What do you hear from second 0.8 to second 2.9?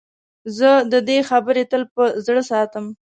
د ده خبرې تل په زړه ساتم.